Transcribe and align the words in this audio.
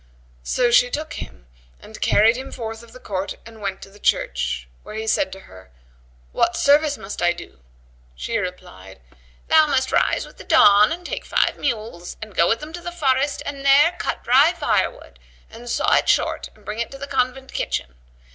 So 0.41 0.71
she 0.71 0.89
took 0.89 1.13
him 1.13 1.45
and 1.79 2.01
carried 2.01 2.35
him 2.35 2.51
forth 2.51 2.81
of 2.81 2.91
the 2.91 2.99
court 2.99 3.35
and 3.45 3.61
went 3.61 3.83
to 3.83 3.89
the 3.91 3.99
church, 3.99 4.67
where 4.81 4.95
he 4.95 5.05
said 5.05 5.31
to 5.31 5.41
her, 5.41 5.69
"What 6.31 6.55
service 6.57 6.97
must 6.97 7.21
I 7.21 7.33
do?" 7.33 7.59
She 8.15 8.39
replied, 8.39 8.99
"Thou 9.47 9.67
must 9.67 9.91
rise 9.91 10.25
with 10.25 10.39
the 10.39 10.43
dawn 10.43 10.91
and 10.91 11.05
take 11.05 11.23
five 11.23 11.55
mules 11.57 12.17
and 12.19 12.33
go 12.33 12.47
with 12.49 12.61
them 12.61 12.73
to 12.73 12.81
the 12.81 12.91
forest 12.91 13.43
and 13.45 13.63
there 13.63 13.95
cut 13.99 14.23
dry 14.23 14.53
fire 14.53 14.89
wood 14.89 15.19
and 15.51 15.69
saw 15.69 15.93
it 15.93 16.09
short 16.09 16.49
and 16.55 16.65
bring 16.65 16.79
it 16.79 16.89
to 16.89 16.97
the 16.97 17.05
convent 17.05 17.53
kitchen. 17.53 17.93